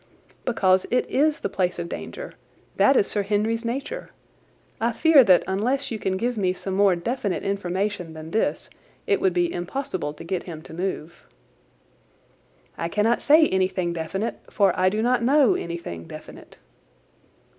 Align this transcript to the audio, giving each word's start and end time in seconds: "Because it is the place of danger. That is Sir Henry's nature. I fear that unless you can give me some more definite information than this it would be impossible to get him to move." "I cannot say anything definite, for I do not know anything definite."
"Because 0.45 0.87
it 0.89 1.07
is 1.11 1.41
the 1.41 1.47
place 1.47 1.77
of 1.77 1.87
danger. 1.87 2.33
That 2.77 2.97
is 2.97 3.05
Sir 3.05 3.21
Henry's 3.21 3.63
nature. 3.63 4.09
I 4.79 4.93
fear 4.93 5.23
that 5.23 5.43
unless 5.45 5.91
you 5.91 5.99
can 5.99 6.17
give 6.17 6.37
me 6.39 6.53
some 6.53 6.73
more 6.73 6.95
definite 6.95 7.43
information 7.43 8.13
than 8.13 8.31
this 8.31 8.71
it 9.05 9.21
would 9.21 9.31
be 9.33 9.53
impossible 9.53 10.15
to 10.15 10.23
get 10.23 10.41
him 10.49 10.63
to 10.63 10.73
move." 10.73 11.27
"I 12.79 12.89
cannot 12.89 13.21
say 13.21 13.47
anything 13.49 13.93
definite, 13.93 14.39
for 14.49 14.73
I 14.75 14.89
do 14.89 15.03
not 15.03 15.21
know 15.21 15.53
anything 15.53 16.07
definite." 16.07 16.57